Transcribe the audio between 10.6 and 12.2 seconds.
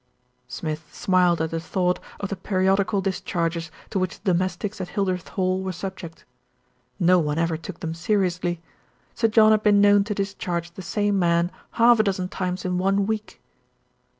the same man half a